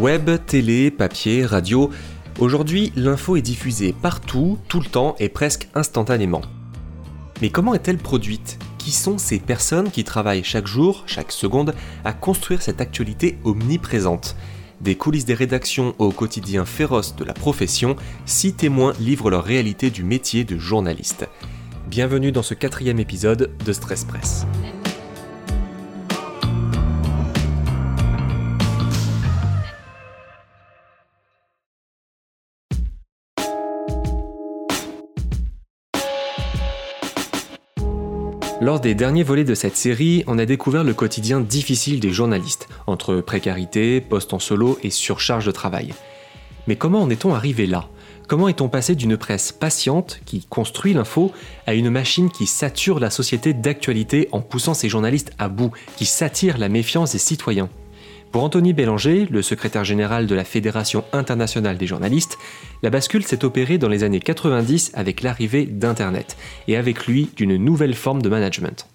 Web, 0.00 0.30
télé, 0.46 0.90
papier, 0.90 1.44
radio, 1.44 1.90
aujourd'hui 2.38 2.90
l'info 2.96 3.36
est 3.36 3.42
diffusée 3.42 3.92
partout, 3.92 4.56
tout 4.66 4.80
le 4.80 4.86
temps 4.86 5.14
et 5.18 5.28
presque 5.28 5.68
instantanément. 5.74 6.40
Mais 7.42 7.50
comment 7.50 7.74
est-elle 7.74 7.98
produite? 7.98 8.58
Qui 8.78 8.92
sont 8.92 9.18
ces 9.18 9.38
personnes 9.38 9.90
qui 9.90 10.02
travaillent 10.02 10.42
chaque 10.42 10.66
jour, 10.66 11.02
chaque 11.04 11.32
seconde, 11.32 11.74
à 12.02 12.14
construire 12.14 12.62
cette 12.62 12.80
actualité 12.80 13.36
omniprésente? 13.44 14.36
Des 14.80 14.94
coulisses 14.94 15.26
des 15.26 15.34
rédactions 15.34 15.94
au 15.98 16.12
quotidien 16.12 16.64
féroce 16.64 17.14
de 17.14 17.24
la 17.24 17.34
profession, 17.34 17.94
six 18.24 18.54
témoins 18.54 18.94
livrent 19.00 19.28
leur 19.28 19.44
réalité 19.44 19.90
du 19.90 20.02
métier 20.02 20.44
de 20.44 20.56
journaliste. 20.56 21.28
Bienvenue 21.88 22.32
dans 22.32 22.42
ce 22.42 22.54
quatrième 22.54 23.00
épisode 23.00 23.50
de 23.66 23.72
Stress 23.74 24.04
Press. 24.04 24.46
Lors 38.62 38.78
des 38.78 38.94
derniers 38.94 39.22
volets 39.22 39.44
de 39.44 39.54
cette 39.54 39.78
série, 39.78 40.22
on 40.26 40.38
a 40.38 40.44
découvert 40.44 40.84
le 40.84 40.92
quotidien 40.92 41.40
difficile 41.40 41.98
des 41.98 42.10
journalistes, 42.10 42.68
entre 42.86 43.22
précarité, 43.22 44.02
poste 44.02 44.34
en 44.34 44.38
solo 44.38 44.78
et 44.82 44.90
surcharge 44.90 45.46
de 45.46 45.50
travail. 45.50 45.94
Mais 46.66 46.76
comment 46.76 47.00
en 47.00 47.08
est-on 47.08 47.34
arrivé 47.34 47.66
là? 47.66 47.88
Comment 48.28 48.48
est-on 48.48 48.68
passé 48.68 48.94
d'une 48.94 49.16
presse 49.16 49.50
patiente, 49.50 50.20
qui 50.26 50.44
construit 50.44 50.92
l'info, 50.92 51.32
à 51.66 51.72
une 51.72 51.88
machine 51.88 52.28
qui 52.28 52.46
sature 52.46 53.00
la 53.00 53.08
société 53.08 53.54
d'actualité 53.54 54.28
en 54.30 54.42
poussant 54.42 54.74
ses 54.74 54.90
journalistes 54.90 55.32
à 55.38 55.48
bout, 55.48 55.72
qui 55.96 56.04
s'attire 56.04 56.58
la 56.58 56.68
méfiance 56.68 57.12
des 57.12 57.18
citoyens? 57.18 57.70
Pour 58.32 58.44
Anthony 58.44 58.72
Bélanger, 58.72 59.26
le 59.30 59.42
secrétaire 59.42 59.84
général 59.84 60.26
de 60.26 60.34
la 60.34 60.44
Fédération 60.44 61.04
internationale 61.12 61.76
des 61.78 61.86
journalistes, 61.86 62.38
la 62.82 62.90
bascule 62.90 63.24
s'est 63.24 63.44
opérée 63.44 63.76
dans 63.76 63.88
les 63.88 64.04
années 64.04 64.20
90 64.20 64.92
avec 64.94 65.22
l'arrivée 65.22 65.66
d'Internet 65.66 66.36
et 66.68 66.76
avec 66.76 67.06
lui 67.06 67.28
d'une 67.36 67.56
nouvelle 67.56 67.94
forme 67.94 68.22
de 68.22 68.28
management. 68.28 68.86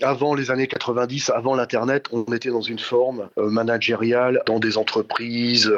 Avant 0.00 0.34
les 0.34 0.50
années 0.50 0.68
90, 0.68 1.30
avant 1.30 1.56
l'Internet, 1.56 2.06
on 2.12 2.22
était 2.32 2.50
dans 2.50 2.62
une 2.62 2.78
forme 2.78 3.28
euh, 3.36 3.50
managériale, 3.50 4.42
dans 4.46 4.60
des 4.60 4.78
entreprises 4.78 5.72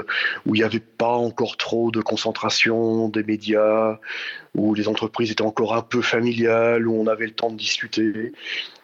où 0.47 0.55
il 0.55 0.59
n'y 0.59 0.65
avait 0.65 0.79
pas 0.79 1.15
encore 1.15 1.57
trop 1.57 1.91
de 1.91 2.03
concentration 2.03 3.09
des 3.09 3.23
médias, 3.23 3.99
où 4.55 4.75
les 4.75 4.89
entreprises 4.89 5.31
étaient 5.31 5.43
encore 5.43 5.75
un 5.75 5.83
peu 5.83 6.03
familiales, 6.03 6.87
où 6.87 7.01
on 7.01 7.07
avait 7.07 7.27
le 7.27 7.33
temps 7.33 7.51
de 7.51 7.57
discuter 7.57 8.33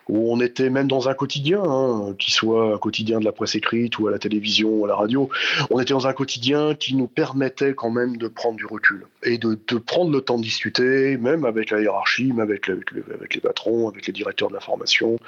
où 0.09 0.33
on 0.33 0.41
était 0.41 0.71
même 0.71 0.87
dans 0.87 1.09
un 1.09 1.15
quotidien, 1.15 1.62
hein, 1.65 2.15
qui 2.19 2.31
soit 2.31 2.75
un 2.75 2.79
quotidien 2.79 3.19
de 3.19 3.25
la 3.25 3.33
presse 3.33 3.55
écrite 3.55 3.99
ou 3.99 4.07
à 4.07 4.11
la 4.11 4.19
télévision 4.19 4.69
ou 4.69 4.85
à 4.85 4.89
la 4.89 4.95
radio, 4.95 5.29
on 5.71 5.81
était 5.81 5.95
dans 5.95 6.07
un 6.07 6.12
quotidien 6.12 6.75
qui 6.75 6.95
nous 6.95 7.09
permettait 7.09 7.75
quand 7.75 7.91
même 7.91 8.17
de 8.17 8.29
prendre 8.29 8.57
du 8.57 8.67
recul 8.67 9.07
et 9.25 9.39
de, 9.39 9.57
prendre 9.79 10.12
le 10.12 10.21
temps 10.21 10.39
de 10.39 10.43
discuter, 10.43 11.17
même 11.17 11.45
avec 11.45 11.71
la 11.71 11.81
hiérarchie, 11.81 12.33
même 12.33 12.41
avec, 12.41 12.69
les 12.69 13.41
patrons, 13.41 13.89
avec 13.89 14.07
les 14.07 14.12
directeurs 14.12 14.49
de 14.49 14.55
l'information, 14.55 15.19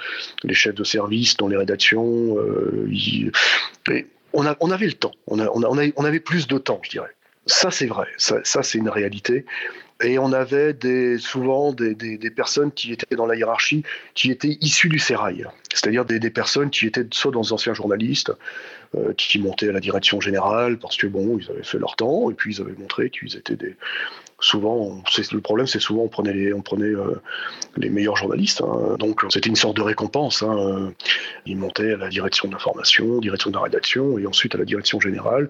les 0.43 0.53
chefs 0.53 0.75
de 0.75 0.83
service 0.83 1.35
dans 1.37 1.47
les 1.47 1.57
rédactions. 1.57 2.37
Euh, 2.37 2.89
on, 4.33 4.45
on, 4.59 4.71
avait 4.71 4.85
le 4.85 4.93
temps, 4.93 5.11
on, 5.27 6.03
avait 6.05 6.19
plus 6.19 6.47
de 6.47 6.57
temps, 6.57 6.79
je 6.83 6.91
dirais. 6.91 7.15
Ça, 7.45 7.71
c'est 7.71 7.87
vrai, 7.87 8.07
ça 8.17 8.63
c'est 8.63 8.77
une 8.77 8.89
réalité. 8.89 9.45
Et 10.01 10.17
on 10.17 10.31
avait 10.31 10.75
souvent 11.17 11.73
des, 11.73 11.95
personnes 12.33 12.71
qui 12.71 12.93
étaient 12.93 13.15
dans 13.15 13.25
la 13.25 13.35
hiérarchie, 13.35 13.83
qui 14.15 14.31
étaient 14.31 14.57
issues 14.61 14.87
du 14.87 14.99
sérail, 14.99 15.45
c'est-à-dire 15.73 16.05
des, 16.05 16.19
des, 16.19 16.29
personnes 16.29 16.69
qui 16.69 16.87
étaient 16.87 17.05
soit 17.11 17.31
dans 17.31 17.51
anciens 17.51 17.73
journalistes, 17.73 18.31
euh, 18.95 19.13
qui 19.17 19.39
montaient 19.39 19.69
à 19.69 19.71
la 19.71 19.81
direction 19.81 20.19
générale 20.19 20.79
parce 20.79 20.97
que 20.97 21.05
bon, 21.05 21.37
ils 21.37 21.49
avaient 21.51 21.63
fait 21.63 21.77
leur 21.77 21.95
temps 21.95 22.31
et 22.31 22.33
puis 22.33 22.55
ils 22.55 22.61
avaient 22.61 22.73
montré 22.73 23.11
qu'ils 23.11 23.35
étaient 23.35 23.55
des, 23.55 23.75
souvent, 24.39 25.01
le 25.31 25.41
problème, 25.41 25.67
c'est 25.67 25.79
souvent 25.79 26.03
on 26.03 26.07
prenait 26.07 26.33
les, 26.33 26.51
euh, 26.51 27.21
meilleurs 27.77 28.15
journalistes. 28.15 28.61
Hein. 28.61 28.95
donc 28.97 29.21
c'était 29.29 29.49
une 29.49 29.55
sorte 29.55 29.75
de 29.75 29.81
récompense. 29.81 30.43
Hein. 30.43 30.91
Ils 31.45 31.57
montaient 31.57 31.93
à 31.93 31.97
la 31.97 32.09
direction 32.09 32.47
de 32.47 32.53
l'information, 32.53 33.19
direction 33.19 33.49
de 33.49 33.55
la 33.55 33.63
rédaction, 33.63 34.17
et 34.17 34.25
ensuite 34.25 34.55
à 34.55 34.57
la 34.57 34.65
direction 34.65 34.99
générale. 34.99 35.49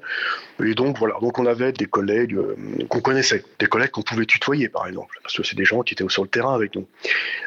Et 0.63 0.73
donc 0.73 0.97
voilà, 0.97 1.15
donc 1.21 1.39
on 1.39 1.45
avait 1.45 1.71
des 1.71 1.85
collègues 1.85 2.35
euh, 2.35 2.55
qu'on 2.89 3.01
connaissait, 3.01 3.43
des 3.59 3.67
collègues 3.67 3.91
qu'on 3.91 4.01
pouvait 4.01 4.25
tutoyer 4.25 4.69
par 4.69 4.87
exemple, 4.87 5.19
parce 5.21 5.35
que 5.35 5.43
c'est 5.43 5.55
des 5.55 5.65
gens 5.65 5.81
qui 5.83 5.93
étaient 5.93 6.07
sur 6.09 6.23
le 6.23 6.29
terrain 6.29 6.53
avec 6.53 6.75
nous. 6.75 6.87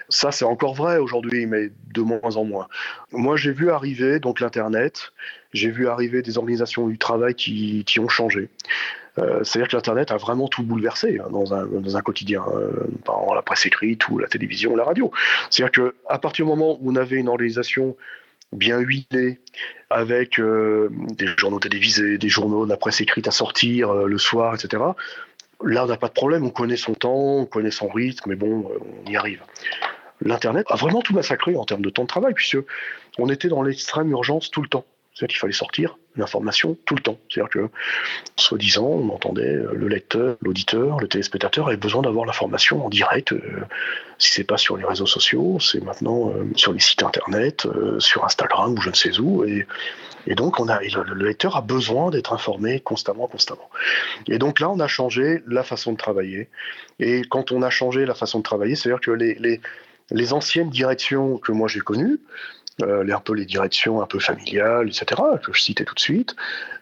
Ça 0.09 0.33
c'est 0.33 0.45
encore 0.45 0.75
vrai 0.75 0.99
aujourd'hui, 0.99 1.47
mais 1.47 1.71
de 1.93 2.01
moins 2.03 2.37
en 2.37 2.45
moins. 2.45 2.69
Moi 3.11 3.37
j'ai 3.37 3.53
vu 3.53 3.71
arriver 3.71 4.21
donc 4.21 4.41
l'internet, 4.41 5.13
j'ai 5.53 5.71
vu 5.71 5.89
arriver 5.89 6.23
des 6.23 6.39
organisations 6.39 6.89
du 6.89 6.99
travail 6.99 7.35
qui 7.35 7.99
ont 7.99 8.09
changé. 8.09 8.49
Euh, 9.19 9.45
c'est-à-dire 9.45 9.69
que 9.69 9.77
l'Internet 9.77 10.11
a 10.11 10.17
vraiment 10.17 10.49
tout 10.49 10.63
bouleversé 10.63 11.21
hein, 11.23 11.29
dans, 11.31 11.53
un, 11.53 11.67
dans, 11.67 11.97
un, 11.97 12.01
quotidien, 12.01 12.45
euh, 12.55 12.71
par 13.05 13.35
la 13.35 13.43
presse 13.43 13.67
écrite 13.67 14.09
ou 14.09 14.19
la 14.19 14.27
télévision, 14.27 14.75
la 14.75 14.85
radio. 14.85 15.11
C'est-à-dire 15.51 15.93
qu'à 16.09 16.19
partir 16.19 16.47
du 16.47 16.51
moment 16.51 16.79
où 16.81 16.91
on 16.91 16.97
avait 16.97 17.17
une 17.17 17.29
organisation 17.29 17.97
bien 18.53 18.79
huilée, 18.79 19.41
avec 19.91 20.39
euh, 20.39 20.89
des 20.91 21.27
journaux 21.37 21.59
télévisés, 21.59 22.17
des 22.17 22.29
journaux 22.29 22.65
de 22.65 22.71
la 22.71 22.77
presse 22.77 23.01
écrite 23.01 23.29
à 23.29 23.31
sortir 23.31 23.93
le 23.93 24.19
soir, 24.19 24.55
etc., 24.55 24.83
là, 25.65 25.85
on 25.85 25.87
n'a 25.87 25.97
pas 25.97 26.09
de 26.09 26.15
problème, 26.15 26.45
on 26.45 26.51
connaît 26.51 26.77
son 26.77 26.95
temps, 26.95 27.39
on 27.39 27.47
connaît 27.47 27.71
son 27.71 27.89
rythme, 27.89 28.31
mais 28.31 28.37
bon, 28.37 28.71
on 29.07 29.11
y 29.11 29.17
arrive. 29.17 29.43
L'Internet 30.25 30.67
a 30.71 30.77
vraiment 30.77 31.03
tout 31.03 31.15
massacré 31.15 31.57
en 31.57 31.65
termes 31.65 31.83
de 31.83 31.91
temps 31.91 32.03
de 32.03 32.09
travail, 32.09 32.35
puisque 32.35 32.59
on 33.19 33.29
était 33.29 33.49
dans 33.49 33.63
l'extrême 33.63 34.11
urgence 34.11 34.51
tout 34.51 34.63
le 34.63 34.69
temps. 34.69 34.85
C'est-à-dire 35.15 35.35
qu'il 35.35 35.41
fallait 35.41 35.53
sortir 35.53 35.99
l'information 36.17 36.77
tout 36.87 36.95
le 36.95 37.03
temps. 37.03 37.19
C'est-à-dire 37.29 37.51
que, 37.51 37.69
soi-disant, 38.37 38.85
on 38.85 39.09
entendait 39.11 39.55
euh, 39.55 39.73
le 39.75 39.89
lecteur, 39.89 40.37
l'auditeur, 40.41 40.99
le 41.01 41.09
téléspectateur 41.09 41.69
avait 41.69 41.77
besoin 41.77 42.03
d'avoir 42.03 42.25
l'information 42.25 42.85
en 42.85 42.89
direct. 42.89 43.33
Euh, 43.33 43.61
si 44.19 44.31
c'est 44.31 44.45
pas 44.45 44.57
sur 44.57 44.77
les 44.77 44.85
réseaux 44.85 45.07
sociaux, 45.07 45.59
c'est 45.61 45.83
maintenant 45.83 46.31
euh, 46.31 46.45
sur 46.57 46.73
les 46.73 46.81
sites 46.81 47.03
internet, 47.03 47.67
sur 47.99 48.25
Instagram 48.25 48.73
ou 48.73 48.81
je 48.81 48.91
ne 48.91 48.95
sais 48.95 49.19
où. 49.19 49.45
Et, 49.45 49.67
donc, 50.35 50.61
le, 50.61 51.15
lecteur 51.15 51.57
a 51.57 51.63
besoin 51.63 52.11
d'être 52.11 52.33
informé 52.33 52.81
constamment, 52.81 53.27
constamment. 53.27 53.69
Et 54.29 54.39
donc 54.39 54.61
là, 54.61 54.71
on 54.71 54.79
a 54.79 54.87
changé 54.87 55.43
la 55.49 55.65
façon 55.65 55.93
de 55.93 55.97
travailler. 55.97 56.49
Et 57.01 57.23
quand 57.29 57.51
on 57.51 57.61
a 57.63 57.71
changé 57.71 58.07
la 58.07 58.15
façon 58.15 58.39
de 58.39 58.45
travailler, 58.45 58.77
c'est-à-dire 58.77 59.01
que 59.01 59.11
les 59.11 60.33
anciennes 60.33 60.71
directions 60.71 61.39
que 61.39 61.51
moi 61.51 61.67
j'ai 61.67 61.81
connues, 61.81 62.21
euh, 62.81 63.07
un 63.13 63.21
peu 63.21 63.35
les 63.35 63.45
directions 63.45 64.01
un 64.01 64.07
peu 64.07 64.19
familiales, 64.19 64.89
etc., 64.89 65.21
que 65.45 65.53
je 65.53 65.61
citais 65.61 65.85
tout 65.85 65.95
de 65.95 66.01
suite, 66.01 66.35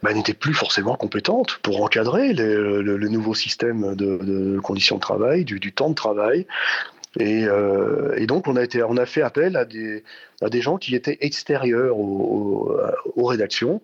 bah, 0.02 0.12
n'étaient 0.12 0.34
plus 0.34 0.54
forcément 0.54 0.94
compétentes 0.94 1.58
pour 1.62 1.82
encadrer 1.82 2.32
le, 2.32 3.08
nouveau 3.08 3.34
système 3.34 3.96
de, 3.96 4.60
conditions 4.60 4.96
de 4.96 5.00
travail, 5.00 5.44
du, 5.44 5.72
temps 5.72 5.90
de 5.90 5.96
travail. 5.96 6.46
Euh, 7.20 8.14
et, 8.16 8.26
donc, 8.26 8.46
on 8.46 8.54
a, 8.54 8.62
été, 8.62 8.84
on 8.84 8.96
a 8.96 9.04
fait 9.04 9.22
appel 9.22 9.56
à 9.56 9.64
des, 9.64 10.04
à 10.40 10.48
des 10.48 10.60
gens 10.60 10.78
qui 10.78 10.94
étaient 10.94 11.18
extérieurs 11.22 11.98
aux, 11.98 12.72
rédactions, 13.16 13.82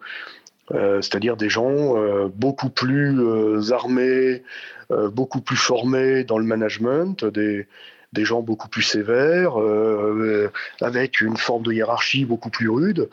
euh, 0.70 1.02
c'est-à-dire 1.02 1.36
des 1.36 1.48
gens 1.48 1.96
beaucoup 2.28 2.70
plus 2.70 3.72
armés, 3.72 4.44
beaucoup 4.90 5.40
plus 5.40 5.56
formés 5.56 6.22
dans 6.22 6.38
le 6.38 6.44
management, 6.44 7.24
des, 7.24 7.66
des 8.16 8.24
gens 8.24 8.42
beaucoup 8.42 8.68
plus 8.68 8.82
sévères, 8.82 9.60
euh, 9.60 10.50
avec 10.80 11.20
une 11.20 11.36
forme 11.36 11.62
de 11.62 11.72
hiérarchie 11.72 12.24
beaucoup 12.24 12.50
plus 12.50 12.68
rude, 12.68 13.08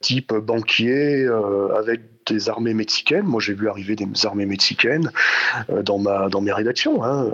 type 0.00 0.32
banquier, 0.32 1.24
euh, 1.24 1.74
avec 1.76 2.00
des 2.26 2.48
armées 2.48 2.72
mexicaines. 2.72 3.26
Moi, 3.26 3.40
j'ai 3.40 3.52
vu 3.52 3.68
arriver 3.68 3.96
des 3.96 4.06
armées 4.24 4.46
mexicaines 4.46 5.10
euh, 5.68 5.82
dans, 5.82 5.98
ma, 5.98 6.28
dans 6.28 6.40
mes 6.40 6.52
rédactions, 6.52 7.04
hein, 7.04 7.30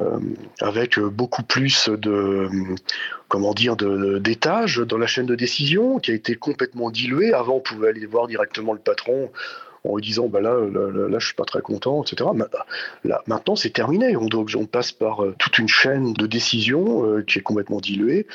avec 0.60 0.98
beaucoup 0.98 1.44
plus 1.44 1.88
de, 1.88 2.48
comment 3.28 3.54
dire, 3.54 3.76
d'étages 3.76 4.78
dans 4.78 4.98
la 4.98 5.06
chaîne 5.06 5.26
de 5.26 5.36
décision, 5.36 5.98
qui 5.98 6.10
a 6.10 6.14
été 6.14 6.34
complètement 6.34 6.90
diluée. 6.90 7.32
Avant, 7.34 7.56
on 7.56 7.60
pouvait 7.60 7.88
aller 7.88 8.06
voir 8.06 8.26
directement 8.26 8.72
le 8.72 8.80
patron 8.80 9.30
en 9.84 9.98
disant 9.98 10.28
bah 10.28 10.40
là, 10.40 10.54
là, 10.72 11.08
là, 11.08 11.18
je 11.18 11.26
suis 11.26 11.34
pas 11.34 11.44
très 11.44 11.60
content, 11.60 12.02
etc. 12.02 12.30
Là, 13.04 13.22
maintenant, 13.26 13.56
c'est 13.56 13.70
terminé. 13.70 14.16
On, 14.16 14.28
on 14.32 14.66
passe 14.66 14.92
par 14.92 15.24
euh, 15.24 15.34
toute 15.38 15.58
une 15.58 15.68
chaîne 15.68 16.12
de 16.12 16.26
décisions 16.26 17.04
euh, 17.04 17.22
qui 17.22 17.38
est 17.38 17.42
complètement 17.42 17.80
diluée, 17.80 18.26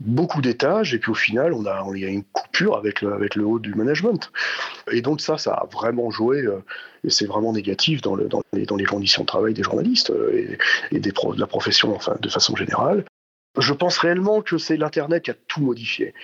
beaucoup 0.00 0.40
d'étages, 0.40 0.94
et 0.94 0.98
puis 0.98 1.10
au 1.10 1.14
final, 1.14 1.52
on 1.52 1.66
a, 1.66 1.84
il 1.94 2.00
y 2.00 2.04
a 2.04 2.08
une 2.08 2.24
coupure 2.24 2.76
avec 2.76 3.02
le, 3.02 3.12
avec 3.12 3.36
le 3.36 3.44
haut 3.44 3.58
du 3.58 3.74
management. 3.74 4.30
Et 4.90 5.02
donc 5.02 5.20
ça, 5.20 5.38
ça 5.38 5.52
a 5.52 5.66
vraiment 5.72 6.10
joué, 6.10 6.38
euh, 6.38 6.64
et 7.04 7.10
c'est 7.10 7.26
vraiment 7.26 7.52
négatif 7.52 8.00
dans, 8.02 8.16
le, 8.16 8.28
dans, 8.28 8.42
les, 8.52 8.66
dans, 8.66 8.76
les, 8.76 8.84
conditions 8.84 9.22
de 9.22 9.26
travail 9.26 9.54
des 9.54 9.62
journalistes 9.62 10.12
et, 10.32 10.58
et 10.90 11.00
des 11.00 11.12
de 11.12 11.40
la 11.40 11.46
profession, 11.46 11.94
enfin, 11.94 12.16
de 12.20 12.28
façon 12.28 12.56
générale. 12.56 13.04
Je 13.58 13.72
pense 13.72 13.98
réellement 13.98 14.40
que 14.40 14.58
c'est 14.58 14.76
l'Internet 14.76 15.24
qui 15.24 15.30
a 15.30 15.34
tout 15.48 15.60
modifié. 15.60 16.14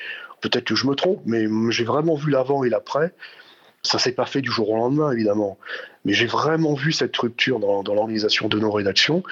Peut-être 0.40 0.64
que 0.64 0.74
je 0.74 0.86
me 0.86 0.94
trompe, 0.94 1.22
mais 1.24 1.46
j'ai 1.70 1.84
vraiment 1.84 2.14
vu 2.14 2.30
l'avant 2.30 2.64
et 2.64 2.68
l'après. 2.68 3.12
Ça 3.84 3.98
s'est 3.98 4.12
pas 4.12 4.26
fait 4.26 4.40
du 4.40 4.50
jour 4.50 4.70
au 4.70 4.76
lendemain, 4.76 5.12
évidemment. 5.12 5.58
Mais 6.04 6.12
j'ai 6.12 6.26
vraiment 6.26 6.74
vu 6.74 6.90
cette 6.90 7.16
rupture 7.16 7.60
dans, 7.60 7.82
l'organisation 7.82 8.48
de 8.48 8.58
nos 8.58 8.70
rédactions. 8.70 9.22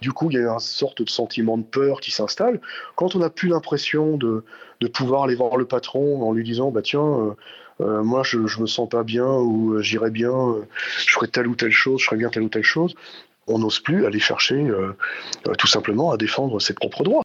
Du 0.00 0.12
coup, 0.12 0.30
il 0.30 0.34
y 0.34 0.38
a 0.38 0.42
une 0.42 0.58
sorte 0.58 1.02
de 1.02 1.08
sentiment 1.08 1.58
de 1.58 1.64
peur 1.64 2.00
qui 2.00 2.10
s'installe. 2.10 2.60
Quand 2.96 3.16
on 3.16 3.18
n'a 3.18 3.30
plus 3.30 3.48
l'impression 3.48 4.16
de, 4.16 4.44
pouvoir 4.92 5.24
aller 5.24 5.34
voir 5.34 5.56
le 5.56 5.64
patron 5.64 6.22
en 6.22 6.32
lui 6.32 6.44
disant 6.44 6.70
bah 6.70 6.82
tiens, 6.82 7.34
euh, 7.80 8.02
moi 8.02 8.22
je, 8.22 8.46
je 8.46 8.60
me 8.60 8.66
sens 8.66 8.86
pas 8.86 9.02
bien 9.02 9.26
ou 9.26 9.80
j'irais 9.80 10.10
bien, 10.10 10.56
je 11.06 11.14
ferais 11.14 11.26
telle 11.26 11.46
ou 11.46 11.54
telle 11.54 11.70
chose, 11.70 12.00
je 12.00 12.04
ferais 12.04 12.18
bien 12.18 12.28
telle 12.28 12.42
ou 12.42 12.50
telle 12.50 12.64
chose. 12.64 12.94
On 13.46 13.58
n'ose 13.58 13.80
plus 13.80 14.04
aller 14.04 14.20
chercher 14.20 14.70
tout 15.58 15.66
simplement 15.66 16.10
à 16.10 16.18
défendre 16.18 16.60
ses 16.60 16.74
propres 16.74 17.02
droits. 17.02 17.23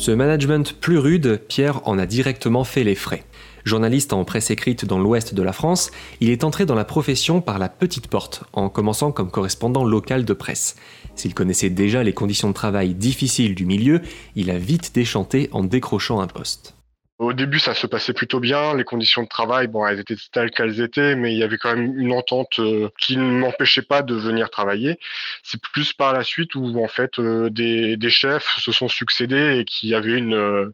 Ce 0.00 0.10
management 0.10 0.72
plus 0.80 0.96
rude, 0.96 1.42
Pierre 1.46 1.86
en 1.86 1.98
a 1.98 2.06
directement 2.06 2.64
fait 2.64 2.84
les 2.84 2.94
frais. 2.94 3.22
Journaliste 3.64 4.14
en 4.14 4.24
presse 4.24 4.50
écrite 4.50 4.86
dans 4.86 4.98
l'ouest 4.98 5.34
de 5.34 5.42
la 5.42 5.52
France, 5.52 5.90
il 6.20 6.30
est 6.30 6.42
entré 6.42 6.64
dans 6.64 6.74
la 6.74 6.86
profession 6.86 7.42
par 7.42 7.58
la 7.58 7.68
petite 7.68 8.06
porte, 8.06 8.44
en 8.54 8.70
commençant 8.70 9.12
comme 9.12 9.30
correspondant 9.30 9.84
local 9.84 10.24
de 10.24 10.32
presse. 10.32 10.76
S'il 11.16 11.34
connaissait 11.34 11.68
déjà 11.68 12.02
les 12.02 12.14
conditions 12.14 12.48
de 12.48 12.54
travail 12.54 12.94
difficiles 12.94 13.54
du 13.54 13.66
milieu, 13.66 14.00
il 14.36 14.50
a 14.50 14.56
vite 14.56 14.94
déchanté 14.94 15.50
en 15.52 15.64
décrochant 15.64 16.20
un 16.20 16.28
poste. 16.28 16.79
Au 17.20 17.34
début, 17.34 17.58
ça 17.58 17.74
se 17.74 17.86
passait 17.86 18.14
plutôt 18.14 18.40
bien. 18.40 18.74
Les 18.74 18.82
conditions 18.82 19.22
de 19.22 19.28
travail, 19.28 19.66
bon, 19.66 19.86
elles 19.86 20.00
étaient 20.00 20.16
telles 20.32 20.50
qu'elles 20.50 20.80
étaient, 20.80 21.14
mais 21.16 21.32
il 21.34 21.38
y 21.38 21.42
avait 21.42 21.58
quand 21.58 21.76
même 21.76 21.98
une 21.98 22.12
entente 22.12 22.58
euh, 22.60 22.88
qui 22.98 23.18
ne 23.18 23.22
m'empêchait 23.22 23.82
pas 23.82 24.00
de 24.00 24.14
venir 24.14 24.48
travailler. 24.48 24.98
C'est 25.42 25.60
plus 25.60 25.92
par 25.92 26.14
la 26.14 26.24
suite 26.24 26.54
où, 26.54 26.82
en 26.82 26.88
fait, 26.88 27.18
euh, 27.18 27.50
des, 27.50 27.98
chefs 28.08 28.56
se 28.58 28.72
sont 28.72 28.88
succédés 28.88 29.58
et 29.58 29.64
qui 29.66 29.94
avaient 29.94 30.16
une, 30.16 30.32
euh, 30.32 30.72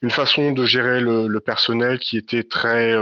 une 0.00 0.10
façon 0.10 0.52
de 0.52 0.64
gérer 0.64 1.02
le, 1.02 1.38
personnel 1.40 1.98
qui 1.98 2.16
était 2.16 2.44
très, 2.44 2.94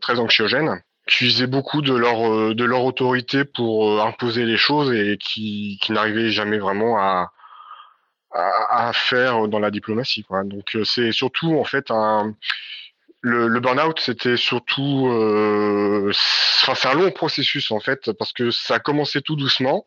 très 0.00 0.18
anxiogène 0.18 0.82
qui 1.06 1.26
usaient 1.26 1.46
beaucoup 1.46 1.82
de 1.82 1.94
leur 1.94 2.54
de 2.54 2.64
leur 2.64 2.84
autorité 2.84 3.44
pour 3.44 4.02
imposer 4.02 4.44
les 4.44 4.56
choses 4.56 4.92
et 4.92 5.18
qui, 5.18 5.78
qui 5.82 5.92
n'arrivaient 5.92 6.30
jamais 6.30 6.58
vraiment 6.58 6.98
à, 6.98 7.30
à, 8.32 8.92
faire 8.92 9.48
dans 9.48 9.58
la 9.58 9.70
diplomatie. 9.70 10.24
Quoi. 10.24 10.44
Donc 10.44 10.76
euh, 10.76 10.84
c'est 10.84 11.12
surtout 11.12 11.58
en 11.58 11.64
fait 11.64 11.90
un 11.90 12.34
le, 13.22 13.48
le 13.48 13.60
burn-out, 13.60 14.00
c'était 14.00 14.36
surtout, 14.38 15.08
euh, 15.08 16.10
c'est 16.14 16.88
un 16.88 16.94
long 16.94 17.10
processus 17.10 17.70
en 17.70 17.80
fait 17.80 18.12
parce 18.12 18.32
que 18.32 18.50
ça 18.50 18.76
a 18.76 18.78
commencé 18.78 19.20
tout 19.20 19.36
doucement 19.36 19.86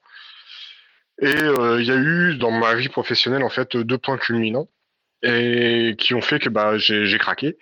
et 1.21 1.35
euh, 1.35 1.81
il 1.81 1.87
y 1.87 1.91
a 1.91 1.95
eu 1.95 2.35
dans 2.37 2.51
ma 2.51 2.75
vie 2.75 2.89
professionnelle 2.89 3.43
en 3.43 3.49
fait 3.49 3.75
deux 3.77 3.97
points 3.97 4.17
culminants 4.17 4.67
et 5.23 5.95
qui 5.97 6.13
ont 6.13 6.21
fait 6.21 6.39
que 6.39 6.49
bah 6.49 6.77
j'ai 6.77 7.17
craqué. 7.17 7.57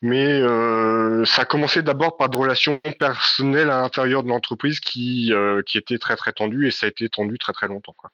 Mais 0.00 0.26
euh, 0.26 1.24
ça 1.24 1.42
a 1.42 1.44
commencé 1.44 1.82
d'abord 1.82 2.16
par 2.16 2.28
des 2.28 2.38
relations 2.38 2.78
personnelles 3.00 3.70
à 3.70 3.80
l'intérieur 3.80 4.22
de 4.22 4.28
l'entreprise 4.28 4.78
qui, 4.78 5.32
euh, 5.32 5.60
qui 5.66 5.76
étaient 5.76 5.98
très 5.98 6.14
très 6.14 6.32
tendues 6.32 6.68
et 6.68 6.70
ça 6.70 6.86
a 6.86 6.88
été 6.88 7.08
tendu 7.08 7.36
très 7.36 7.52
très 7.52 7.66
longtemps. 7.66 7.94
Quoi. 7.96 8.10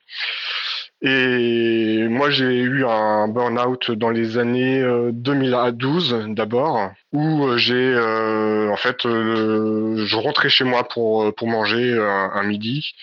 Et 1.07 2.09
moi, 2.09 2.31
j'ai 2.31 2.61
eu 2.61 2.87
un 2.87 3.29
burn-out 3.29 3.91
dans 3.91 4.09
les 4.09 4.39
années 4.39 4.83
2012 5.13 6.15
euh, 6.15 6.25
d'abord, 6.29 6.93
où 7.13 7.47
euh, 7.47 7.59
j'ai, 7.59 7.75
euh, 7.75 8.71
en 8.71 8.77
fait, 8.77 9.03
je 9.03 10.17
rentrais 10.17 10.49
chez 10.49 10.65
moi 10.65 10.89
pour, 10.89 11.35
pour 11.35 11.47
manger 11.47 11.93
un, 11.93 12.43
midi, 12.45 12.95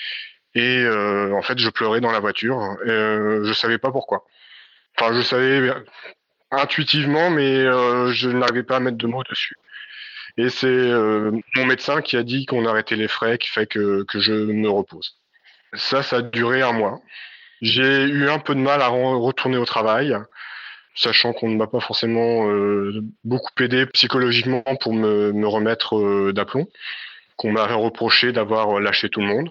et 0.55 0.83
en 0.87 1.43
fait, 1.43 1.59
je 1.59 1.69
pleurais 1.69 2.01
dans 2.01 2.11
la 2.11 2.19
voiture. 2.19 2.75
Et, 2.85 2.89
je 2.89 3.53
savais 3.53 3.77
pas 3.77 3.91
pourquoi. 3.91 4.25
Enfin, 4.97 5.13
je 5.13 5.21
savais 5.21 5.71
intuitivement, 6.49 7.29
mais 7.29 7.65
je 8.13 8.29
n'arrivais 8.29 8.63
pas 8.63 8.77
à 8.77 8.79
mettre 8.79 8.97
de 8.97 9.07
mots 9.07 9.23
dessus. 9.29 9.57
Et 10.37 10.49
c'est 10.49 10.89
mon 11.55 11.65
médecin 11.65 12.01
qui 12.01 12.17
a 12.17 12.23
dit 12.23 12.47
qu'on 12.47 12.65
arrêtait 12.65 12.95
les 12.95 13.07
frais, 13.07 13.37
qui 13.37 13.49
fait 13.49 13.67
que, 13.67 14.03
que 14.05 14.19
je 14.19 14.33
me 14.33 14.69
repose. 14.69 15.17
Ça, 15.73 16.01
ça 16.01 16.17
a 16.17 16.21
duré 16.23 16.63
un 16.63 16.73
mois. 16.73 16.99
J'ai 17.61 18.03
eu 18.05 18.29
un 18.29 18.39
peu 18.39 18.55
de 18.55 18.59
mal 18.59 18.81
à 18.81 18.87
retourner 18.87 19.57
au 19.57 19.65
travail, 19.65 20.15
sachant 20.95 21.33
qu'on 21.33 21.49
ne 21.49 21.55
m'a 21.55 21.67
pas 21.67 21.79
forcément 21.79 22.49
euh, 22.49 23.01
beaucoup 23.23 23.51
aidé 23.59 23.85
psychologiquement 23.87 24.63
pour 24.79 24.93
me, 24.93 25.31
me 25.31 25.47
remettre 25.47 25.97
euh, 25.97 26.33
d'aplomb, 26.33 26.67
qu'on 27.37 27.51
m'a 27.51 27.67
reproché 27.67 28.31
d'avoir 28.31 28.79
lâché 28.79 29.09
tout 29.09 29.21
le 29.21 29.27
monde. 29.27 29.49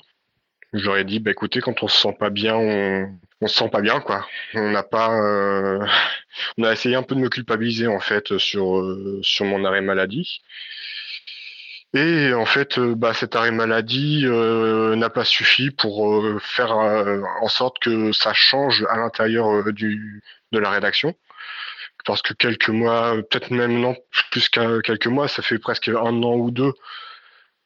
J'aurais 0.73 1.05
dit, 1.05 1.21
bah, 1.21 1.33
écoutez, 1.33 1.61
quand 1.61 1.83
on 1.83 1.89
se 1.89 2.01
sent 2.01 2.17
pas 2.19 2.31
bien, 2.31 2.57
on, 2.57 3.09
on 3.41 3.47
se 3.49 3.57
sent 3.57 3.69
pas 3.71 3.81
bien, 3.81 4.01
quoi. 4.01 4.27
On 4.55 4.71
n'a 4.71 4.83
pas, 4.83 5.13
euh, 5.21 5.85
on 6.59 6.65
a 6.65 6.73
essayé 6.73 6.97
un 6.97 7.03
peu 7.03 7.15
de 7.15 7.21
me 7.21 7.29
culpabiliser 7.29 7.87
en 7.87 8.01
fait 8.01 8.39
sur 8.39 8.83
sur 9.23 9.45
mon 9.47 9.65
arrêt 9.65 9.81
maladie. 9.83 10.43
Et 11.93 12.33
en 12.35 12.47
fait, 12.47 12.79
euh, 12.79 12.95
bah, 12.95 13.15
cet 13.15 13.35
arrêt 13.35 13.51
maladie 13.51 14.23
euh, 14.25 14.95
n'a 14.95 15.11
pas 15.11 15.25
suffi 15.25 15.71
pour 15.71 16.09
euh, 16.09 16.39
faire 16.41 16.77
en 16.77 17.49
sorte 17.49 17.81
que 17.81 18.13
ça 18.13 18.33
change 18.33 18.87
à 18.91 18.97
l'intérieur 18.97 19.73
du 19.73 20.23
de 20.53 20.59
la 20.59 20.71
rédaction. 20.71 21.15
Parce 22.05 22.23
que 22.23 22.33
quelques 22.33 22.71
mois, 22.71 23.17
peut-être 23.17 23.51
même 23.51 23.79
non 23.79 23.97
plus 24.31 24.49
qu'à 24.49 24.81
quelques 24.83 25.09
mois, 25.09 25.29
ça 25.29 25.43
fait 25.43 25.59
presque 25.59 25.89
un 25.89 26.23
an 26.23 26.35
ou 26.35 26.51
deux 26.51 26.73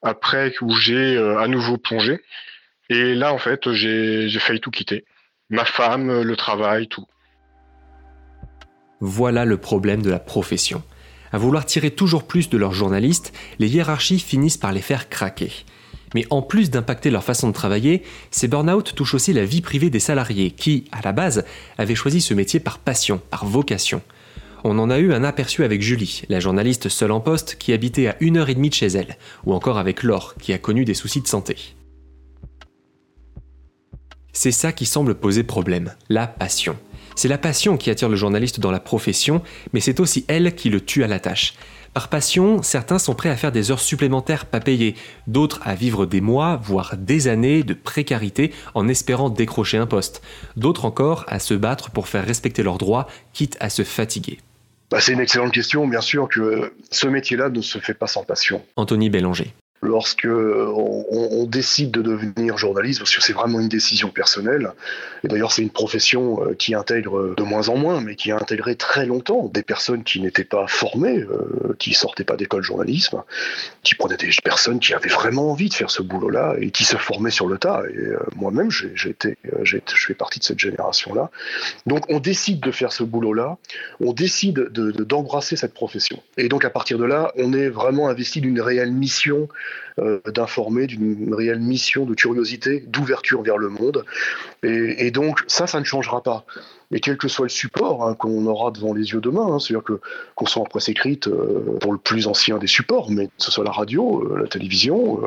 après 0.03 0.53
où 0.61 0.75
j'ai 0.75 1.17
à 1.17 1.47
nouveau 1.47 1.79
plongé. 1.79 2.21
Et 2.91 3.15
là, 3.15 3.32
en 3.32 3.38
fait, 3.38 3.73
j'ai 3.73 4.29
failli 4.41 4.61
tout 4.61 4.71
quitter. 4.71 5.05
Ma 5.50 5.65
femme, 5.65 6.23
le 6.23 6.37
travail, 6.37 6.88
tout. 6.88 7.06
Voilà 9.00 9.44
le 9.44 9.56
problème 9.56 10.03
de 10.03 10.11
la 10.11 10.19
profession. 10.19 10.82
À 11.34 11.36
vouloir 11.36 11.66
tirer 11.66 11.90
toujours 11.90 12.28
plus 12.28 12.48
de 12.48 12.56
leurs 12.56 12.75
journalistes, 12.75 13.32
les 13.58 13.69
hiérarchies 13.69 14.20
finissent 14.20 14.56
par 14.56 14.70
les 14.70 14.81
faire 14.81 15.08
craquer. 15.08 15.50
Mais 16.14 16.25
en 16.31 16.42
plus 16.42 16.70
d'impacter 16.70 17.10
leur 17.10 17.25
façon 17.25 17.48
de 17.48 17.52
travailler, 17.52 18.04
ces 18.31 18.46
burn-out 18.46 18.94
touchent 18.94 19.14
aussi 19.14 19.32
la 19.32 19.44
vie 19.44 19.60
privée 19.60 19.90
des 19.90 19.98
salariés 19.98 20.52
qui, 20.52 20.84
à 20.92 21.00
la 21.02 21.10
base, 21.10 21.44
avaient 21.76 21.96
choisi 21.96 22.20
ce 22.20 22.34
métier 22.34 22.60
par 22.60 22.78
passion, 22.78 23.20
par 23.31 23.46
vocation. 23.46 24.00
On 24.62 24.78
en 24.78 24.90
a 24.90 25.00
eu 25.00 25.12
un 25.12 25.25
aperçu 25.25 25.64
avec 25.64 25.82
Julie, 25.82 26.22
la 26.28 26.38
journaliste 26.38 26.88
seule 26.88 27.10
en 27.10 27.19
poste 27.19 27.56
qui 27.58 27.72
habitait 27.72 28.06
à 28.06 28.16
une 28.20 28.37
heure 28.37 28.48
et 28.48 28.54
demie 28.54 28.70
de 28.70 28.75
chez 28.75 28.87
elle, 28.87 29.16
ou 29.44 29.54
encore 29.54 29.78
avec 29.78 30.04
Laure, 30.04 30.37
qui 30.40 30.52
a 30.52 30.58
connu 30.58 30.84
des 30.84 30.94
soucis 30.94 31.20
de 31.20 31.26
santé. 31.26 31.56
C'est 34.32 34.52
ça 34.52 34.70
qui 34.70 34.87
semble 34.87 35.16
poser 35.16 35.42
problème, 35.42 35.94
la 36.08 36.28
passion. 36.28 36.76
C'est 37.16 37.28
la 37.28 37.38
passion 37.38 37.76
qui 37.76 37.90
attire 37.90 38.08
le 38.08 38.16
journaliste 38.16 38.61
dans 38.61 38.70
la 38.70 38.81
profession, 38.81 39.43
mais 39.72 39.81
c'est 39.81 40.00
aussi 40.00 40.25
elle 40.28 40.55
qui 40.55 40.70
le 40.70 40.81
tue 40.81 41.05
à 41.05 41.06
la 41.06 41.20
tâche. 41.20 41.55
Par 41.94 42.08
passion, 42.08 42.61
certains 42.62 42.99
sont 42.99 43.14
prêts 43.14 43.28
à 43.28 43.37
faire 43.37 43.52
des 43.52 43.70
heures 43.70 43.78
supplémentaires 43.78 44.46
pas 44.46 44.58
payées, 44.58 44.96
d'autres 45.28 45.61
à 45.62 45.76
vivre 45.76 46.06
des 46.06 46.21
mois, 46.21 46.56
voire 46.56 46.97
des 46.97 47.28
années 47.28 47.62
de 47.62 47.73
précarité 47.73 48.52
en 48.75 48.88
espérant 48.88 49.30
décrocher 49.30 49.78
un 49.78 49.87
poste, 49.87 50.21
d'autres 50.56 50.87
encore 50.87 51.25
à 51.28 51.38
se 51.38 51.54
battre 51.54 51.90
pour 51.90 52.09
faire 52.09 52.26
respecter 52.26 52.64
leurs 52.64 52.78
droits, 52.78 53.06
quitte 53.33 53.56
à 53.61 53.71
se 53.71 53.85
fatiguer. 53.85 54.38
Bah, 54.90 55.00
c'est 55.00 55.12
une 55.12 55.21
excellente 55.21 55.52
question, 55.52 55.87
bien 55.87 56.00
sûr 56.00 56.28
que 56.28 56.75
ce 56.90 57.06
métier-là 57.06 57.49
ne 57.49 57.61
se 57.61 57.78
fait 57.78 57.94
pas 57.94 58.09
sans 58.09 58.25
passion. 58.25 58.62
Anthony 58.75 59.09
Bélanger 59.09 59.54
lorsque 59.85 60.26
on, 60.26 61.45
décide 61.47 61.91
de 61.91 62.03
devenir 62.03 62.57
journaliste, 62.59 63.00
parce 63.00 63.14
que 63.14 63.23
c'est 63.23 63.33
vraiment 63.33 63.61
une 63.61 63.69
décision 63.69 64.09
personnelle. 64.09 64.73
Et 65.23 65.29
d'ailleurs, 65.29 65.53
c'est 65.53 65.62
une 65.62 65.71
profession 65.71 66.43
euh, 66.43 66.55
qui 66.55 66.75
intègre 66.75 67.35
de 67.37 67.43
moins 67.43 67.69
en 67.69 67.76
moins, 67.76 68.00
mais 68.00 68.17
qui 68.17 68.33
a 68.33 68.37
intégré 68.37 68.76
très 68.76 69.07
longtemps 69.07 69.50
des 69.53 69.62
personnes 69.62 70.05
qui 70.05 70.21
n'étaient 70.21 70.45
pas 70.45 70.67
formées, 70.67 71.19
euh, 71.19 71.75
qui 71.79 71.95
sortaient 71.95 72.25
pas 72.25 72.37
d'école 72.37 72.61
de 72.61 72.67
journalisme, 72.67 73.23
qui 73.83 73.95
prenaient 73.95 74.17
des 74.17 74.31
personnes 74.43 74.81
qui 74.81 74.95
avaient 74.95 75.09
vraiment 75.09 75.50
envie 75.50 75.69
de 75.69 75.75
faire 75.75 75.91
ce 75.91 76.03
boulot-là 76.03 76.55
et 76.59 76.71
qui 76.71 76.85
se 76.85 76.97
formaient 76.97 77.31
sur 77.31 77.47
le 77.47 77.59
tas. 77.59 77.83
Et 77.93 77.97
euh, 77.97 78.19
moi-même, 78.37 78.71
j'ai 78.71 78.95
je 78.95 80.07
fais 80.07 80.14
partie 80.14 80.38
de 80.38 80.45
cette 80.45 80.59
génération-là. 80.59 81.31
Donc, 81.87 82.05
on 82.09 82.21
décide 82.21 82.61
de 82.61 82.71
faire 82.71 82.93
ce 82.93 83.05
boulot-là, 83.05 83.59
on 84.00 84.12
décide 84.12 84.71
d'embrasser 84.71 85.57
cette 85.57 85.75
profession. 85.75 86.23
Et 86.37 86.49
donc, 86.49 86.64
à 86.64 86.71
partir 86.71 86.99
de 86.99 87.05
là, 87.05 87.33
on 87.37 87.53
est 87.53 87.69
vraiment 87.69 88.09
investi 88.09 88.41
d'une 88.41 88.61
réelle 88.61 88.93
mission 88.93 89.49
euh, 89.99 90.21
d'informer, 90.26 90.87
d'une 90.87 91.35
réelle 91.35 91.61
mission 91.61 92.04
de 92.04 92.14
curiosité, 92.14 92.81
d'ouverture 92.87 93.43
vers 93.43 93.59
le 93.59 93.69
monde. 93.69 94.04
Et, 94.62 95.11
donc 95.11 95.40
ça, 95.47 95.66
ça 95.66 95.78
ne 95.78 95.85
changera 95.85 96.23
pas. 96.23 96.45
Et 96.90 97.00
quel 97.00 97.16
que 97.16 97.28
soit 97.28 97.47
le 97.47 97.50
support 97.50 98.07
hein, 98.07 98.14
qu'on 98.14 98.47
aura 98.47 98.71
devant 98.71 98.93
les 98.93 99.12
yeux 99.12 99.21
demain, 99.21 99.47
hein, 99.47 99.59
c'est-à-dire 99.59 99.85
que 99.85 100.00
qu'on 100.35 100.47
soit 100.47 100.62
en 100.62 100.66
presse 100.66 100.88
écrite 100.88 101.28
euh, 101.28 101.78
pour 101.81 101.93
le 101.93 101.99
plus 101.99 102.26
ancien 102.26 102.59
des 102.59 102.66
supports, 102.66 103.11
mais 103.11 103.26
que 103.26 103.33
ce 103.38 103.50
soit 103.50 103.64
la 103.64 103.73
radio, 103.73 104.23
euh, 104.23 104.40
la 104.40 104.49
télévision, 104.49 105.21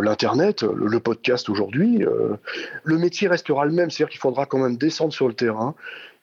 l'internet, 0.00 0.62
le, 0.62 1.00
podcast 1.00 1.48
aujourd'hui, 1.48 2.04
le 2.84 2.98
métier 2.98 3.28
restera 3.28 3.64
le 3.64 3.72
même. 3.72 3.90
C'est-à-dire 3.90 4.10
qu'il 4.10 4.20
faudra 4.20 4.46
quand 4.46 4.58
même 4.58 4.76
descendre 4.76 5.12
sur 5.12 5.28
le 5.28 5.34
terrain, 5.34 5.74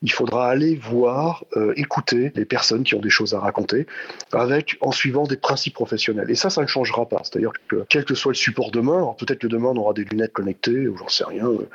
il 0.04 0.12
faudra 0.12 0.50
aller 0.50 0.76
voir, 0.76 1.46
euh, 1.56 1.74
écouter 1.78 2.34
les 2.36 2.44
personnes 2.44 2.84
qui 2.84 2.94
ont 2.94 3.00
des 3.00 3.10
choses 3.10 3.34
à 3.34 3.40
raconter, 3.40 3.88
avec 4.34 4.78
en 4.82 4.92
suivant 4.92 5.24
des 5.24 5.38
principes 5.38 5.74
professionnels. 5.74 6.30
Et 6.30 6.36
ça, 6.36 6.50
ça 6.50 6.62
ne 6.62 6.68
changera 6.68 7.08
pas. 7.08 7.22
C'est-à-dire 7.24 7.52
que 7.70 7.86
quel 7.88 8.04
que 8.04 8.14
soit 8.14 8.34
le 8.34 8.38
support 8.38 8.72
demain, 8.72 9.16
peut-être 9.18 9.40
que 9.40 9.48
demain 9.48 9.70
on 9.70 9.78
aura 9.78 9.94
des 9.94 10.04
lunettes 10.04 10.34
connectées, 10.34 10.90
ou 10.90 10.98
j'en 10.98 11.08
sais 11.08 11.24
rien, 11.24 11.48
euh, 11.48 11.70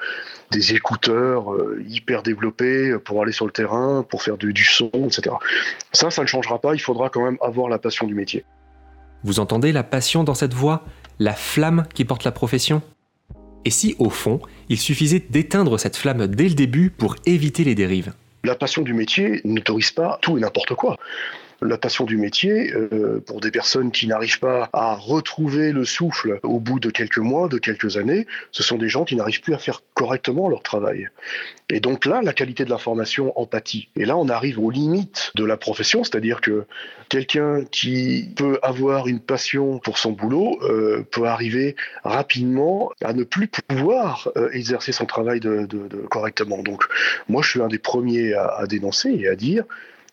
des 0.50 0.74
écouteurs 0.74 1.54
euh, 1.54 1.82
hyper 1.88 2.22
développés 2.22 2.96
pour 3.02 3.22
aller 3.22 3.32
sur 3.32 3.46
le 3.46 3.52
terrain, 3.52 4.04
pour 4.08 4.22
faire 4.22 4.36
du 4.36 4.54
son, 4.62 4.90
etc. 5.06 5.34
Ça, 5.92 6.10
ça 6.10 6.22
ne 6.22 6.26
changera 6.26 6.60
pas. 6.60 6.74
Il 6.74 6.80
faudra 6.80 7.08
quand 7.08 7.24
même 7.24 7.38
avoir 7.40 7.70
la 7.70 7.78
passion 7.78 8.06
du 8.06 8.14
métier. 8.14 8.44
Vous 9.24 9.40
entendez 9.40 9.72
la 9.72 9.82
passion 9.82 10.22
dans 10.22 10.34
cette 10.34 10.54
voix? 10.54 10.84
La 11.18 11.32
flamme 11.32 11.84
qui 11.94 12.04
porte 12.04 12.24
la 12.24 12.32
profession? 12.32 12.82
Et 13.68 13.70
si, 13.70 13.94
au 13.98 14.08
fond, 14.08 14.40
il 14.70 14.78
suffisait 14.78 15.22
d'éteindre 15.28 15.78
cette 15.78 15.98
flamme 15.98 16.26
dès 16.26 16.48
le 16.48 16.54
début 16.54 16.88
pour 16.88 17.16
éviter 17.26 17.64
les 17.64 17.74
dérives? 17.74 18.14
La 18.42 18.54
passion 18.54 18.80
du 18.80 18.94
métier 18.94 19.42
n'autorise 19.44 19.90
pas 19.90 20.18
tout 20.22 20.38
et 20.38 20.40
n'importe 20.40 20.74
quoi 20.74 20.96
la 21.60 21.78
passion 21.78 22.04
du 22.04 22.16
métier, 22.16 22.72
euh, 22.72 23.20
pour 23.26 23.40
des 23.40 23.50
personnes 23.50 23.90
qui 23.90 24.06
n'arrivent 24.06 24.38
pas 24.38 24.68
à 24.72 24.94
retrouver 24.94 25.72
le 25.72 25.84
souffle 25.84 26.38
au 26.42 26.60
bout 26.60 26.78
de 26.78 26.90
quelques 26.90 27.18
mois, 27.18 27.48
de 27.48 27.58
quelques 27.58 27.96
années, 27.96 28.26
ce 28.52 28.62
sont 28.62 28.78
des 28.78 28.88
gens 28.88 29.04
qui 29.04 29.16
n'arrivent 29.16 29.40
plus 29.40 29.54
à 29.54 29.58
faire 29.58 29.82
correctement 29.94 30.48
leur 30.48 30.62
travail. 30.62 31.08
Et 31.68 31.80
donc 31.80 32.06
là, 32.06 32.20
la 32.22 32.32
qualité 32.32 32.64
de 32.64 32.70
l'information 32.70 33.38
empathie. 33.38 33.88
Et 33.96 34.04
là, 34.04 34.16
on 34.16 34.28
arrive 34.28 34.58
aux 34.58 34.70
limites 34.70 35.32
de 35.34 35.44
la 35.44 35.56
profession, 35.56 36.04
c'est-à-dire 36.04 36.40
que 36.40 36.64
quelqu'un 37.08 37.64
qui 37.64 38.30
peut 38.36 38.58
avoir 38.62 39.08
une 39.08 39.20
passion 39.20 39.78
pour 39.78 39.98
son 39.98 40.12
boulot 40.12 40.58
euh, 40.62 41.04
peut 41.10 41.26
arriver 41.26 41.76
rapidement 42.04 42.90
à 43.02 43.12
ne 43.12 43.24
plus 43.24 43.48
pouvoir 43.48 44.30
euh, 44.36 44.48
exercer 44.52 44.92
son 44.92 45.06
travail 45.06 45.40
correctement. 46.08 46.62
Donc 46.62 46.84
moi, 47.28 47.42
je 47.42 47.50
suis 47.50 47.62
un 47.62 47.68
des 47.68 47.78
premiers 47.78 48.32
à 48.34 48.64
dénoncer 48.66 49.10
et 49.10 49.28
à 49.28 49.34
dire 49.34 49.64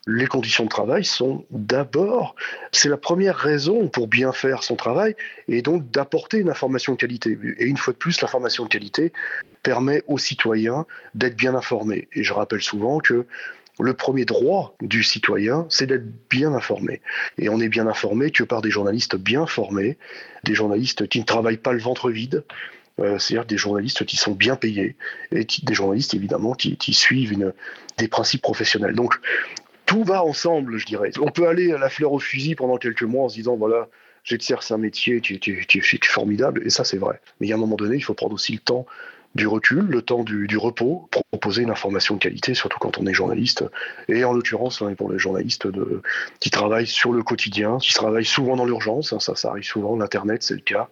les 0.07 0.27
conditions 0.27 0.65
de 0.65 0.69
travail 0.69 1.03
sont 1.03 1.45
d'abord, 1.49 2.35
c'est 2.71 2.89
la 2.89 2.97
première 2.97 3.35
raison 3.35 3.87
pour 3.87 4.07
bien 4.07 4.31
faire 4.31 4.63
son 4.63 4.75
travail 4.75 5.15
et 5.47 5.61
donc 5.61 5.89
d'apporter 5.89 6.37
une 6.37 6.49
information 6.49 6.93
de 6.93 6.97
qualité. 6.97 7.37
Et 7.57 7.65
une 7.65 7.77
fois 7.77 7.93
de 7.93 7.97
plus, 7.97 8.21
l'information 8.21 8.65
de 8.65 8.69
qualité 8.69 9.13
permet 9.63 10.03
aux 10.07 10.19
citoyens 10.19 10.85
d'être 11.15 11.35
bien 11.35 11.55
informés. 11.55 12.07
Et 12.13 12.23
je 12.23 12.33
rappelle 12.33 12.61
souvent 12.61 12.99
que 12.99 13.25
le 13.79 13.93
premier 13.93 14.25
droit 14.25 14.75
du 14.81 15.03
citoyen, 15.03 15.65
c'est 15.69 15.87
d'être 15.87 16.05
bien 16.29 16.53
informé. 16.53 17.01
Et 17.37 17.49
on 17.49 17.59
est 17.59 17.67
bien 17.67 17.87
informé 17.87 18.31
que 18.31 18.43
par 18.43 18.61
des 18.61 18.69
journalistes 18.69 19.15
bien 19.15 19.47
formés, 19.47 19.97
des 20.43 20.53
journalistes 20.53 21.07
qui 21.07 21.19
ne 21.19 21.25
travaillent 21.25 21.57
pas 21.57 21.73
le 21.73 21.79
ventre 21.79 22.09
vide, 22.09 22.45
euh, 23.01 23.19
c'est-à-dire 23.19 23.45
des 23.45 23.57
journalistes 23.57 24.05
qui 24.05 24.15
sont 24.15 24.31
bien 24.31 24.55
payés 24.55 24.95
et 25.33 25.45
des 25.63 25.73
journalistes 25.73 26.13
évidemment 26.13 26.53
qui, 26.53 26.93
suivent 26.93 27.53
des 27.97 28.07
principes 28.07 28.41
professionnels. 28.41 28.95
Donc 28.95 29.19
tout 29.85 30.03
va 30.03 30.23
ensemble, 30.23 30.77
je 30.77 30.85
dirais. 30.85 31.11
On 31.19 31.31
peut 31.31 31.47
aller 31.47 31.71
à 31.71 31.77
la 31.77 31.89
fleur 31.89 32.11
au 32.11 32.19
fusil 32.19 32.55
pendant 32.55 32.77
quelques 32.77 33.03
mois 33.03 33.25
en 33.25 33.29
se 33.29 33.35
disant, 33.35 33.55
voilà, 33.55 33.87
j'exerce 34.23 34.71
un 34.71 34.77
métier 34.77 35.21
qui, 35.21 35.33
est 35.35 36.05
formidable, 36.05 36.61
et 36.65 36.69
ça 36.69 36.83
c'est 36.83 36.97
vrai. 36.97 37.19
Mais 37.39 37.47
il 37.47 37.49
y 37.49 37.53
a 37.53 37.55
un 37.55 37.59
moment 37.59 37.75
donné, 37.75 37.95
il 37.95 38.01
faut 38.01 38.13
prendre 38.13 38.33
aussi 38.33 38.53
le 38.53 38.59
temps 38.59 38.85
du 39.35 39.47
recul, 39.47 39.85
le 39.85 40.01
temps 40.01 40.23
du, 40.23 40.57
repos, 40.57 41.07
pour 41.11 41.23
proposer 41.25 41.63
une 41.63 41.69
information 41.69 42.15
de 42.15 42.19
qualité, 42.21 42.53
surtout 42.53 42.79
quand 42.79 42.97
on 42.97 43.05
est 43.05 43.13
journaliste. 43.13 43.65
Et 44.07 44.23
en 44.23 44.31
l'occurrence, 44.31 44.81
pour 44.97 45.11
les 45.11 45.19
journalistes 45.19 45.67
qui 46.39 46.49
travaillent 46.49 46.87
sur 46.87 47.11
le 47.11 47.21
quotidien, 47.21 47.77
qui 47.77 47.93
travaillent 47.93 48.25
souvent 48.25 48.55
dans 48.55 48.65
l'urgence, 48.65 49.11
hein, 49.11 49.19
ça 49.19 49.49
arrive 49.49 49.65
souvent, 49.65 49.97
l'Internet 49.97 50.41
c'est 50.41 50.53
le 50.53 50.61
cas, 50.61 50.87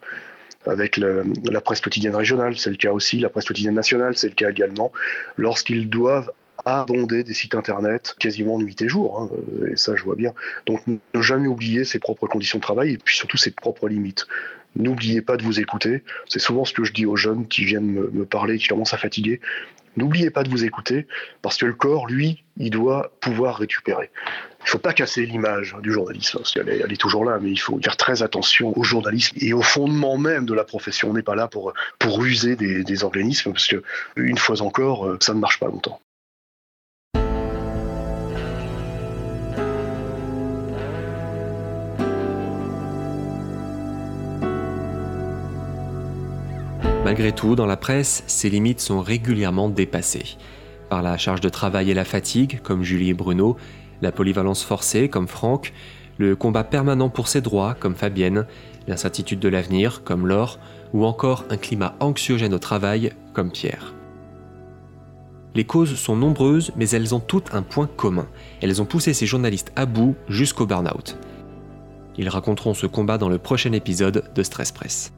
avec 0.66 0.98
la 0.98 1.62
presse 1.62 1.82
quotidienne 1.82 2.16
régionale, 2.16 2.58
c'est 2.58 2.70
le 2.70 2.76
cas 2.76 2.92
aussi, 2.92 3.20
la 3.20 3.30
presse 3.30 3.46
quotidienne 3.46 3.76
nationale, 3.76 4.18
c'est 4.18 4.30
le 4.30 4.36
cas 4.36 4.50
également, 4.50 4.92
lorsqu'ils 5.38 5.90
doivent 5.90 6.32
abonder 6.66 7.24
des 7.24 7.34
sites 7.34 7.56
internet 7.56 8.16
quasiment 8.20 8.58
nuit 8.60 8.82
et 8.82 8.88
jour, 8.88 9.20
hein, 9.20 9.30
et 9.72 9.76
ça 9.76 9.96
je 9.96 10.04
vois 10.04 10.16
bien. 10.16 10.34
Donc 10.66 10.82
ne 10.88 11.22
jamais 11.22 11.48
oublier 11.48 11.84
ses 11.84 12.00
propres 12.00 12.28
conditions 12.28 12.60
de 12.60 12.64
travail 12.64 12.94
et 12.94 12.98
puis 12.98 13.16
surtout 13.16 13.38
ses 13.38 13.52
propres 13.52 13.88
limites. 13.88 14.28
N'oubliez 14.76 15.22
pas 15.22 15.38
de 15.38 15.44
vous 15.44 15.60
écouter. 15.60 16.04
C'est 16.28 16.40
souvent 16.40 16.66
ce 16.66 16.74
que 16.74 16.84
je 16.84 16.94
dis 16.94 17.06
aux 17.06 17.16
jeunes 17.16 17.48
qui 17.48 17.64
viennent 17.64 17.92
me, 17.92 18.10
me 18.12 18.26
parler, 18.26 18.58
qui 18.58 18.68
commencent 18.68 18.94
à 18.94 18.98
fatiguer. 18.98 19.40
N'oubliez 19.96 20.32
pas 20.32 20.42
de 20.42 20.50
vous 20.50 20.66
écouter 20.66 21.06
parce 21.44 21.58
que 21.58 21.68
le 21.68 21.74
corps, 21.74 22.08
lui, 22.08 22.44
il 22.58 22.72
doit 22.72 23.12
pouvoir 23.20 23.58
récupérer. 23.58 24.10
Il 24.62 24.66
ne 24.66 24.70
faut 24.70 24.80
pas 24.80 24.94
casser 24.94 25.26
l'image 25.26 25.76
du 25.82 25.92
journalisme, 25.92 26.40
parce 26.40 26.54
qu'elle 26.54 26.70
est, 26.70 26.80
elle 26.80 26.92
est, 26.92 26.98
toujours 26.98 27.26
là, 27.26 27.38
mais 27.40 27.52
il 27.52 27.60
faut 27.60 27.80
faire 27.84 27.98
très 27.98 28.24
attention 28.24 28.76
au 28.78 28.84
journalisme 28.84 29.36
et 29.40 29.54
au 29.54 29.62
fondement 29.62 30.18
même 30.18 30.46
de 30.46 30.54
la 30.54 30.64
profession. 30.64 31.10
On 31.10 31.14
n'est 31.14 31.22
pas 31.22 31.36
là 31.36 31.48
pour, 31.48 31.74
pour 32.00 32.24
user 32.24 32.56
des, 32.56 32.84
des 32.84 33.04
organismes, 33.04 33.52
parce 33.52 33.68
que, 33.68 33.84
une 34.16 34.38
fois 34.38 34.62
encore, 34.62 35.18
ça 35.20 35.34
ne 35.34 35.40
marche 35.40 35.60
pas 35.60 35.68
longtemps. 35.68 36.00
Malgré 47.14 47.32
tout, 47.32 47.56
dans 47.56 47.68
la 47.68 47.78
presse, 47.78 48.24
ces 48.26 48.50
limites 48.50 48.80
sont 48.80 49.00
régulièrement 49.00 49.70
dépassées. 49.70 50.36
Par 50.90 51.04
la 51.04 51.16
charge 51.16 51.42
de 51.42 51.50
travail 51.50 51.92
et 51.92 51.94
la 51.94 52.06
fatigue, 52.06 52.60
comme 52.64 52.82
Julie 52.82 53.12
et 53.12 53.14
Bruno, 53.14 53.56
la 54.02 54.12
polyvalence 54.12 54.64
forcée, 54.64 55.10
comme 55.10 55.28
Franck, 55.28 55.74
le 56.18 56.36
combat 56.36 56.64
permanent 56.64 57.10
pour 57.10 57.28
ses 57.28 57.42
droits, 57.42 57.76
comme 57.76 57.94
Fabienne, 57.94 58.48
l'incertitude 58.88 59.38
de 59.38 59.48
l'avenir, 59.48 60.02
comme 60.04 60.26
Laure, 60.26 60.58
ou 60.92 61.06
encore 61.06 61.46
un 61.52 61.58
climat 61.58 61.94
anxiogène 62.00 62.56
au 62.56 62.58
travail, 62.58 63.12
comme 63.34 63.52
Pierre. 63.52 63.94
Les 65.54 65.66
causes 65.66 65.94
sont 65.94 66.16
nombreuses, 66.16 66.72
mais 66.76 66.90
elles 66.90 67.14
ont 67.14 67.20
toutes 67.20 67.54
un 67.54 67.62
point 67.62 67.88
commun. 67.96 68.26
Elles 68.60 68.82
ont 68.82 68.86
poussé 68.86 69.14
ces 69.14 69.28
journalistes 69.28 69.72
à 69.76 69.86
bout 69.86 70.16
jusqu'au 70.30 70.66
burn-out. 70.66 71.16
Ils 72.18 72.30
raconteront 72.30 72.74
ce 72.74 72.88
combat 72.88 73.20
dans 73.20 73.30
le 73.30 73.38
prochain 73.38 73.74
épisode 73.74 74.32
de 74.34 74.42
Stress 74.42 74.72
Press. 74.72 75.14